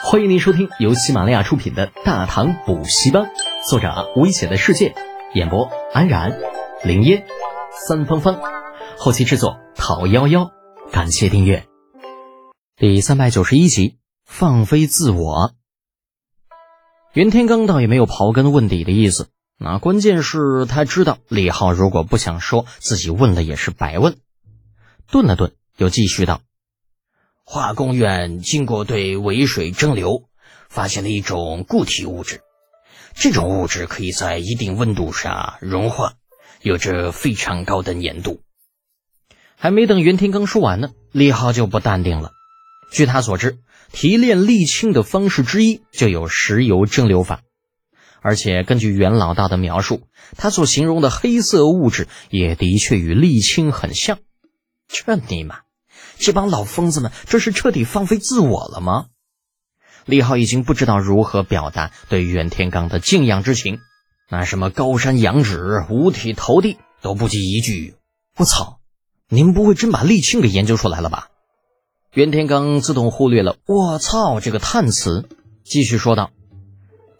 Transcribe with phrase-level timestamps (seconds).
[0.00, 3.24] 欢迎您收听由喜马拉雅出品的《大唐补习班》，
[3.68, 4.94] 作者危险的世界，
[5.34, 6.38] 演播安然、
[6.84, 7.26] 林烟、
[7.86, 8.40] 三芳芳，
[8.96, 10.50] 后期制作陶幺幺。
[10.92, 11.66] 感谢订阅。
[12.76, 15.52] 第三百九十一集，放飞自我。
[17.12, 19.28] 袁天罡倒也没有刨根问底的意思，
[19.58, 24.16] 那关键是他知道李浩如果不想说，自己问了也是白问。
[25.10, 26.40] 顿了顿，又继续道。
[27.50, 30.24] 化工院经过对尾水蒸馏，
[30.68, 32.42] 发现了一种固体物质。
[33.14, 36.12] 这种物质可以在一定温度下融化，
[36.60, 38.42] 有着非常高的粘度。
[39.56, 42.32] 还没等袁天罡说完呢，李浩就不淡定了。
[42.92, 43.56] 据他所知，
[43.92, 47.40] 提炼沥青的方式之一就有石油蒸馏法，
[48.20, 50.02] 而且根据袁老道的描述，
[50.36, 54.18] 他所形容的黑色物质也的确与沥青很像。
[54.86, 55.60] 这尼玛！
[56.18, 59.06] 这帮老疯子们，这是彻底放飞自我了吗？
[60.04, 63.78] 李浩已经不知道如何表达对袁天罡的敬仰之情，
[64.30, 67.94] 那什么高山仰止、五体投地都不及一句。
[68.36, 68.80] 我操！
[69.28, 71.28] 您不会真把沥青给研究出来了吧？
[72.14, 75.28] 袁天罡自动忽略了“我操”这个叹词，
[75.62, 76.30] 继续说道：“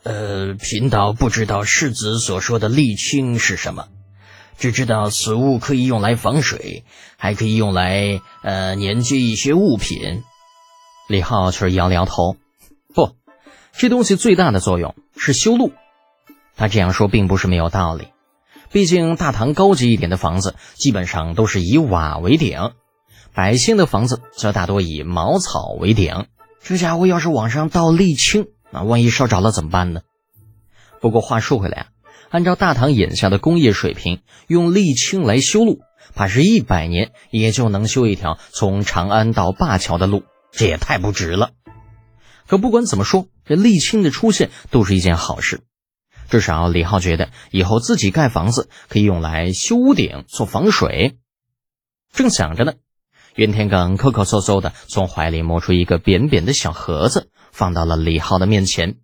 [0.02, 3.88] 呃，贫道不知道世子所说的沥青是什么。”
[4.58, 6.84] 只知道此物可以用来防水，
[7.16, 10.24] 还可以用来呃粘接一些物品。
[11.08, 12.36] 李浩却摇了摇头，
[12.92, 13.16] 不，
[13.72, 15.72] 这东西最大的作用是修路。
[16.56, 18.08] 他这样说并不是没有道理，
[18.72, 22.72] 毕竟大唐高级一点的房子基本上都是以瓦为顶，
[23.32, 26.26] 百姓的房子则大多以茅草为顶。
[26.60, 30.00] 这家伙要是往上倒沥青，那万一烧着了怎么办呢？
[31.00, 31.86] 不过话说回来啊。
[32.30, 35.80] 按照大唐眼下的工业水平，用沥青来修路，
[36.14, 41.52] 怕是一百年也就能修一条从长安到灞桥的路，这也太不值了。
[42.46, 45.62] 可不管怎么说，这沥青的出现都是一件好事，
[46.28, 51.18] 至少李浩觉得以后自己盖房子可以用来修屋顶做防水。
[52.12, 52.74] 正想着呢，
[53.34, 58.96] 袁天罡抠抠搜搜的从怀里摸出一个扁扁的小盒子，放到了李浩的面前。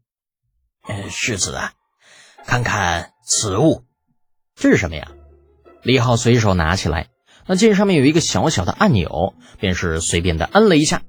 [0.87, 1.73] 呃，世子啊。
[2.47, 3.85] 看看此物，
[4.55, 5.11] 这是什么呀？
[5.83, 7.09] 李浩随手拿起来，
[7.47, 11.03] 那见上面有一个小小的按钮，便是随便的摁了一下。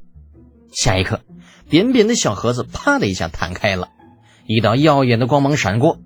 [0.71, 1.21] 下一刻，
[1.69, 3.89] 扁扁的小盒子啪的一下弹开了，
[4.47, 5.99] 一道耀眼的光芒闪过，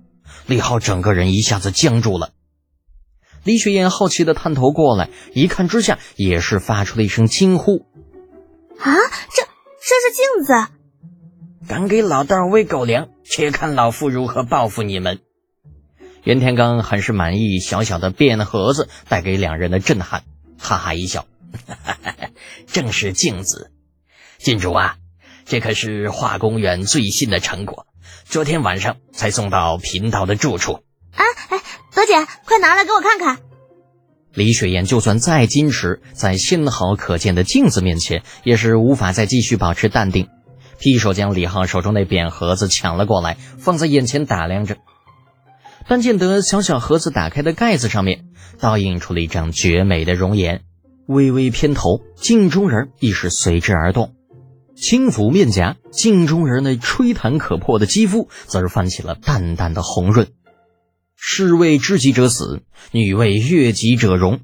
[0.46, 2.30] 李浩整个人一下子僵住了。
[3.44, 7.86] 李雪燕好奇的探头过来，一看之下，也是发出了一声惊呼
[8.78, 8.94] ：“啊，
[9.32, 9.42] 这
[9.80, 10.72] 这是镜子！”
[11.68, 15.20] 敢给老道喂狗粮，且看老夫如何报复你们！
[16.22, 20.24] 袁天罡很是满意小小的便盒子带给两人的震撼，
[20.58, 21.26] 哈哈一笑
[22.70, 23.70] ：“正是镜子，
[24.38, 24.96] 郡主啊，
[25.46, 27.86] 这可是化工园最新的成果，
[28.24, 30.82] 昨天晚上才送到贫道的住处。”
[31.12, 31.58] 啊哎，
[31.94, 32.12] 德姐，
[32.44, 33.38] 快拿来给我看看！
[34.32, 40.28] 李雪燕就算再矜持，在纤毫可见的镜子面前，也是无法再继续保持淡定。
[40.78, 44.76] 劈手将李浩手中那扁盒子抢了过来，放在眼前打量着。
[45.90, 48.26] 但见得小小盒子打开的盖子上面，
[48.60, 50.62] 倒映出了一张绝美的容颜。
[51.08, 54.14] 微微偏头，镜中人亦是随之而动。
[54.76, 60.28] 轻抚面颊，镜中人那吹弹可破的肌肤，则是泛起了淡淡的红润。
[61.16, 62.62] 士为知己者死，
[62.92, 64.42] 女为悦己者容。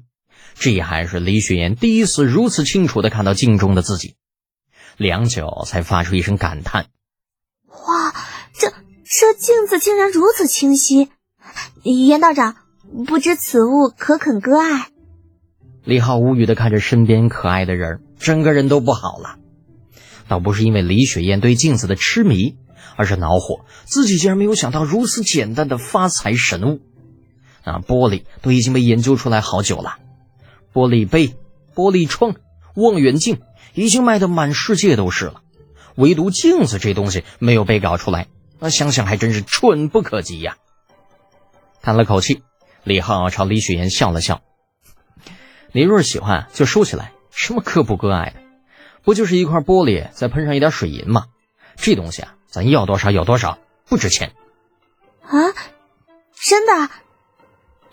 [0.55, 4.15] 这还是李雪岩第一次如此清楚的看到镜中的自己。
[4.97, 6.87] 良久，才发出一声感叹
[7.71, 8.13] ：“哇，
[8.53, 8.67] 这
[9.05, 11.09] 这镜子竟然如此清晰！
[11.83, 12.55] 严道长，
[13.05, 14.87] 不知此物可肯割爱？”
[15.83, 19.37] 李浩无语的看着身边可爱的人，整个人都不好了。
[20.27, 22.57] 倒不是因为李雪燕对镜子的痴迷，
[22.97, 26.81] 而是恼火自己竟然没有想到如此简单的发财神物。
[27.63, 29.97] 那玻璃都已经被研究出来好久了，
[30.73, 31.35] 玻璃杯、
[31.73, 32.35] 玻璃窗、
[32.75, 33.39] 望远镜。
[33.73, 35.41] 已经卖的满世界都是了，
[35.95, 38.27] 唯独镜子这东西没有被搞出来，
[38.59, 40.57] 那想想还真是蠢不可及呀。
[41.87, 42.43] 叹了口气，
[42.83, 44.41] 李浩朝李雪岩笑了笑
[45.71, 47.13] ：“你若是喜欢，就收起来。
[47.31, 48.41] 什么割不割爱的，
[49.03, 51.27] 不就是一块玻璃，再喷上一点水银吗？
[51.77, 53.57] 这东西啊，咱要多少有多少，
[53.87, 54.33] 不值钱。”
[55.23, 55.31] 啊，
[56.35, 56.89] 真的？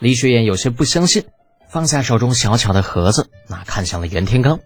[0.00, 1.26] 李雪岩有些不相信，
[1.68, 4.58] 放下手中小巧的盒子，那看向了袁天罡。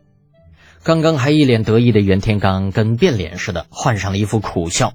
[0.82, 4.94] 刚刚还一脸得意的袁天罡，跟变脸似的，换上了一副苦笑。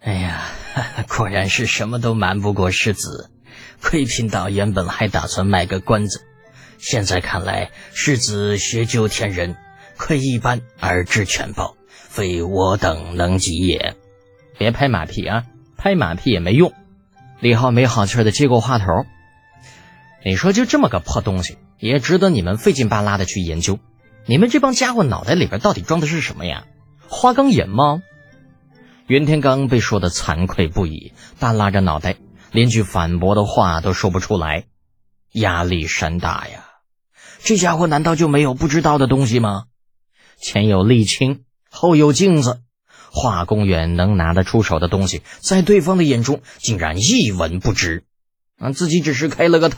[0.00, 0.42] 哎呀，
[1.08, 3.30] 果然是什么都瞒不过世子。
[3.82, 6.22] 亏贫道原本还打算卖个关子，
[6.78, 9.56] 现在看来，世子学究天人，
[9.96, 13.96] 窥一斑而知全豹，非我等能及也。
[14.58, 15.44] 别拍马屁啊，
[15.76, 16.72] 拍马屁也没用。
[17.40, 18.84] 李浩没好气的接过话头
[20.24, 23.78] ：“你说就这么个破东西，也值得你们费劲巴拉的去研究？
[24.26, 26.64] 你们这帮家伙脑袋里边到底装的是什么呀？
[27.08, 28.02] 花岗岩吗？”
[29.08, 32.16] 袁天罡被说的惭愧不已，耷拉着脑袋，
[32.52, 34.66] 连句反驳的话都说不出来，
[35.32, 36.64] 压力山大呀！
[37.42, 39.64] 这家伙难道就没有不知道的东西吗？
[40.40, 42.60] 前有沥青，后有镜子。
[43.12, 48.04] 化工园能拿得出手的东西，在对方的眼中竟然一文不值。
[48.58, 49.76] 啊，自己只是开了个头，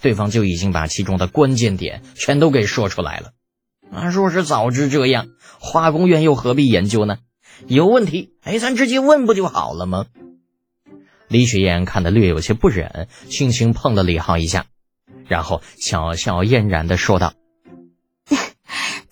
[0.00, 3.32] 对方就已经把其中的关键点全都给说出来了。
[3.90, 5.28] 啊，若是早知这样，
[5.58, 7.18] 化工院又何必研究呢？
[7.66, 10.06] 有问题，哎，咱直接问不就好了吗？
[11.32, 14.66] 李雪燕看得略有些不忍，轻轻碰了李浩一下，
[15.26, 17.32] 然后巧笑嫣然的说道：“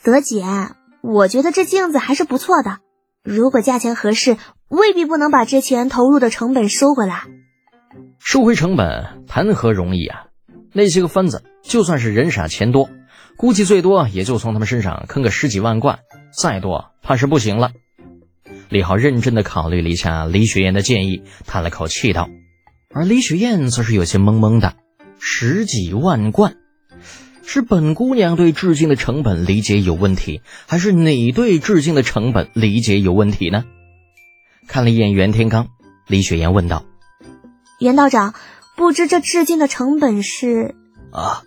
[0.04, 0.44] 德姐，
[1.02, 2.80] 我觉得这镜子还是不错的。”
[3.24, 4.36] 如果价钱合适，
[4.68, 7.22] 未必不能把之前投入的成本收回来。
[8.18, 10.26] 收回成本谈何容易啊！
[10.74, 12.90] 那些个分子就算是人傻钱多，
[13.38, 16.00] 估计最多也就从他们身上坑个十几万贯，
[16.38, 17.72] 再多怕是不行了。
[18.70, 22.30] 李浩认真的考虑了一下李雪燕的建议，叹了口气道
[22.94, 24.74] ：“而李雪燕则是有些懵懵的，
[25.18, 26.56] 十几万贯。”
[27.44, 33.64] 是本姑娘对致敬的成本理解有问题，还是你对致敬的成本理解有问题呢？
[34.68, 35.66] 看了一眼袁天罡，
[36.06, 36.84] 李雪岩问道
[37.80, 38.34] ：“袁道长，
[38.76, 40.76] 不知这致敬的成本是？”
[41.10, 41.42] 啊，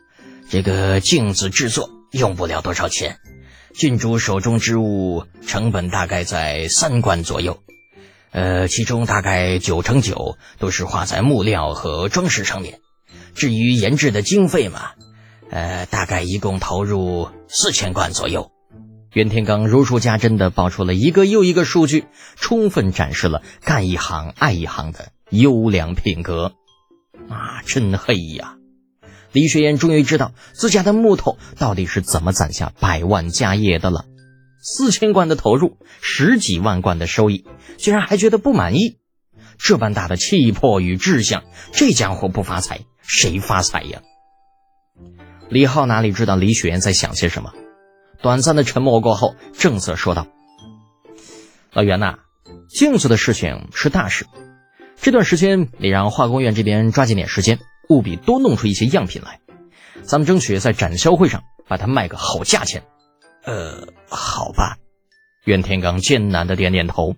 [0.49, 3.19] 这个镜子制作用不了多少钱，
[3.73, 7.59] 郡主手中之物成本大概在三贯左右，
[8.31, 12.79] 呃，其中大概九成九都是花在木料和装饰上面，
[13.33, 14.91] 至于研制的经费嘛。
[15.49, 18.51] 呃，大概一共投入四千贯左右。
[19.11, 22.05] 袁天罡如数家珍的报出了一个又一个数据，
[22.35, 26.53] 充分展示了干一行爱一行的优良品格。
[27.29, 28.55] 啊，真黑呀！
[29.33, 34.05] 李雪燕终于知道自家的木头到底是怎么攒下百万家业的了。
[34.61, 37.45] 四千贯的投入，十几万贯的收益，
[37.77, 38.97] 居然还觉得不满意。
[39.57, 41.43] 这般大的气魄与志向，
[41.73, 44.01] 这家伙不发财，谁发财呀？
[45.49, 47.53] 李浩哪里知道李雪燕在想些什么？
[48.21, 50.27] 短暂的沉默过后，正色说道
[51.73, 52.19] ：“老袁呐，
[52.69, 54.27] 镜子的事情是大事，
[54.95, 57.59] 这段时间你让化工院这边抓紧点时间，
[57.89, 59.39] 务必多弄出一些样品来，
[60.03, 62.83] 咱们争取在展销会上把它卖个好价钱。”
[63.45, 64.77] 呃，好吧。
[65.45, 67.15] 袁天罡艰难的点点头。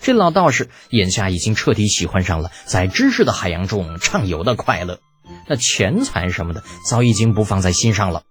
[0.00, 5.00] 这老道士眼下已经彻底喜欢上了在知识的海洋中畅游的快乐。
[5.46, 8.22] 那钱财什么的早已经不放在心上了，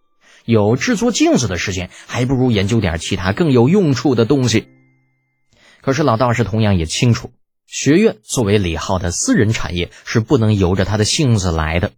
[0.46, 4.68] 有制作镜子的时间，还不如研究点其他更有用处的东西。
[5.82, 7.32] 可是老道士同样也清楚，
[7.68, 11.92] 学院作为李浩的私人产业，是不能由着他的性子来的。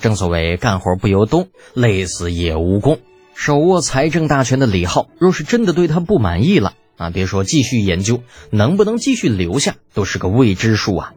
[0.00, 2.98] 正所谓干活不由东，累死也无功。
[3.32, 11.14] 手握财政大权的李浩，若是真的对他不满意了啊，别说继续研究，能不能继续留下，都是个未知数啊。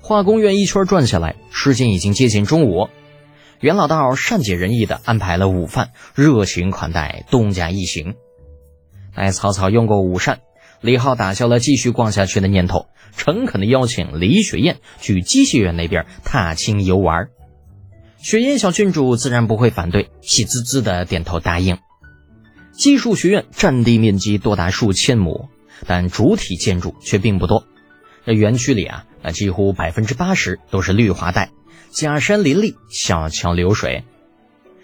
[0.00, 2.88] 化工院一圈转下来，时间已经接近中午。
[3.58, 8.14] 袁老道善解人意的安排了午饭，热情款待东家一行。
[9.16, 10.40] 待草草用过午膳，
[10.80, 12.86] 李浩打消了继续逛下去的念头，
[13.16, 17.28] 诚恳的邀请李雪燕去机械院那边踏青游玩。
[18.18, 21.78] 雪燕小郡主自然不会反对，喜滋滋的点头答应。
[22.72, 25.48] 技术学院占地面积多达数千亩，
[25.86, 27.64] 但主体建筑却并不多。
[28.24, 31.50] 这园区里啊，那几乎百分之八十都是绿化带，
[31.90, 34.04] 假山林立，小桥流水。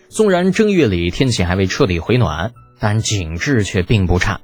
[0.09, 4.41] 纵然正月里天气还未彻底回暖，但景致却并不差。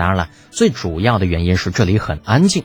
[0.00, 2.64] 当然了，最主要的原因是这里很安静，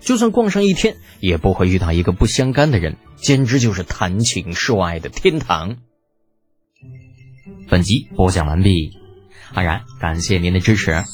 [0.00, 5.76] 就算逛上一天，也不会遇到一个不相干的人，简直就是谈情说爱的天堂。
[7.68, 8.96] 本集播讲完毕，
[9.52, 11.04] 安然感谢您的支持。